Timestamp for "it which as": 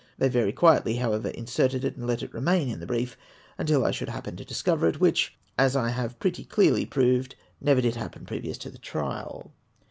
4.87-5.75